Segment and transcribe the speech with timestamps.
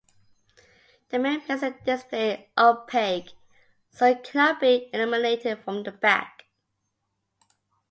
[1.09, 3.33] The mirror makes the display opaque
[3.91, 6.45] so it cannot be illuminated from the back.